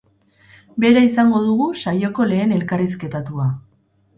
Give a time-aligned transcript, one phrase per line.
[0.85, 3.47] Bera izango dugu saioko lehen elkarrizketatua.